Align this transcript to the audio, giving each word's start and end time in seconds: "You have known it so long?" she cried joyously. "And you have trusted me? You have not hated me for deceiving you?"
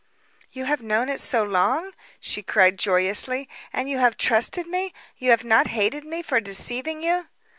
"You 0.51 0.65
have 0.65 0.81
known 0.81 1.09
it 1.09 1.19
so 1.19 1.43
long?" 1.43 1.91
she 2.19 2.41
cried 2.41 2.79
joyously. 2.79 3.47
"And 3.71 3.87
you 3.87 3.99
have 3.99 4.17
trusted 4.17 4.65
me? 4.65 4.93
You 5.19 5.29
have 5.29 5.43
not 5.43 5.67
hated 5.67 6.05
me 6.05 6.23
for 6.23 6.39
deceiving 6.39 7.03
you?" 7.03 7.27